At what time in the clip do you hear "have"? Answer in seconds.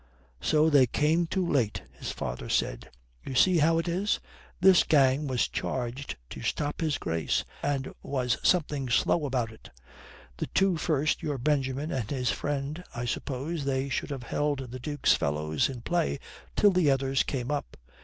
14.09-14.23